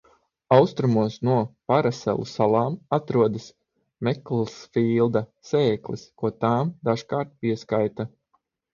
Austrumos 0.55 1.17
no 1.29 1.35
Paraselu 1.71 2.25
salām 2.31 2.79
atrodas 2.99 3.47
Meklsfīlda 4.09 5.25
sēklis, 5.53 6.11
ko 6.21 6.37
tām 6.43 6.77
dažkārt 6.91 7.41
pieskaita. 7.41 8.13